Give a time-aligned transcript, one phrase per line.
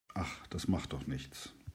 [0.15, 1.53] Ach, das macht doch nichts.